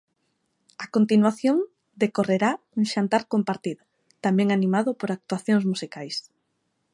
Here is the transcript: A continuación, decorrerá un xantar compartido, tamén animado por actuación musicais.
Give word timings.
A 0.85 0.87
continuación, 0.95 1.57
decorrerá 2.03 2.51
un 2.79 2.83
xantar 2.93 3.23
compartido, 3.33 3.81
tamén 4.25 4.47
animado 4.57 4.89
por 4.99 5.09
actuación 5.11 5.59
musicais. 5.71 6.17